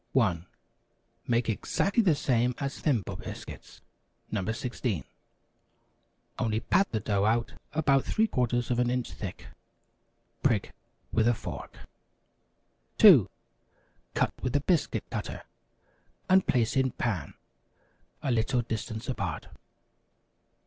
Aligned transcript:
1. 0.13 0.45
Make 1.27 1.47
exactly 1.47 2.01
the 2.01 2.15
same 2.15 2.55
as 2.57 2.79
Thimble 2.79 3.17
Biscuits 3.17 3.81
(No. 4.31 4.43
16), 4.51 5.03
only 6.39 6.59
pat 6.59 6.91
the 6.91 6.99
dough 6.99 7.23
out 7.25 7.53
about 7.71 8.03
three 8.05 8.25
quarters 8.25 8.71
of 8.71 8.79
an 8.79 8.89
inch 8.89 9.11
thick. 9.11 9.45
Prick 10.41 10.73
with 11.11 11.27
a 11.27 11.35
fork. 11.35 11.77
2. 12.97 13.29
Cut 14.15 14.33
with 14.41 14.55
a 14.55 14.61
biscuit 14.61 15.03
cutter, 15.11 15.43
and 16.27 16.47
place 16.47 16.75
in 16.75 16.89
pan, 16.93 17.35
a 18.23 18.31
little 18.31 18.63
distance 18.63 19.07
apart. 19.07 19.49